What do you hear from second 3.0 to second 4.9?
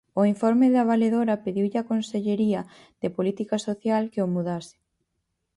de Política Social que o mudase.